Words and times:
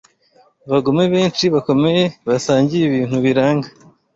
Abagome 0.67 1.03
benshi 1.13 1.43
bakomeye 1.53 2.03
basangiye 2.27 2.83
ibintu 2.85 3.17
biranga 3.25 3.67